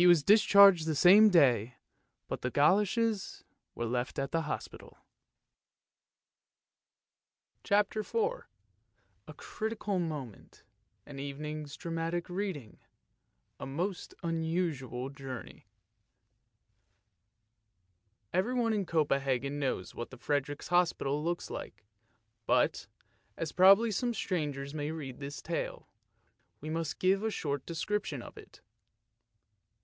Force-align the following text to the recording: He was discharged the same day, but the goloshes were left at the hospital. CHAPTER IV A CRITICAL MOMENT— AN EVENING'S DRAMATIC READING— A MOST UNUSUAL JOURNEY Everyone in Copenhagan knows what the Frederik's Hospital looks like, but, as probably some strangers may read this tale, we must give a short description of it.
He 0.00 0.06
was 0.06 0.22
discharged 0.22 0.86
the 0.86 0.94
same 0.94 1.28
day, 1.28 1.74
but 2.28 2.42
the 2.42 2.52
goloshes 2.52 3.42
were 3.74 3.84
left 3.84 4.16
at 4.16 4.30
the 4.30 4.42
hospital. 4.42 4.96
CHAPTER 7.64 7.98
IV 7.98 8.46
A 9.26 9.34
CRITICAL 9.34 9.98
MOMENT— 9.98 10.62
AN 11.06 11.18
EVENING'S 11.18 11.76
DRAMATIC 11.76 12.30
READING— 12.30 12.78
A 13.58 13.66
MOST 13.66 14.14
UNUSUAL 14.22 15.10
JOURNEY 15.10 15.66
Everyone 18.32 18.72
in 18.72 18.86
Copenhagan 18.86 19.58
knows 19.58 19.96
what 19.96 20.10
the 20.10 20.16
Frederik's 20.16 20.68
Hospital 20.68 21.24
looks 21.24 21.50
like, 21.50 21.82
but, 22.46 22.86
as 23.36 23.50
probably 23.50 23.90
some 23.90 24.14
strangers 24.14 24.72
may 24.72 24.92
read 24.92 25.18
this 25.18 25.42
tale, 25.42 25.88
we 26.60 26.70
must 26.70 27.00
give 27.00 27.24
a 27.24 27.32
short 27.32 27.66
description 27.66 28.22
of 28.22 28.36
it. 28.38 28.60